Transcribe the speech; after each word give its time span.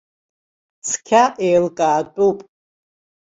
Цқьа 0.87 1.23
еилкаатәуп. 1.47 2.37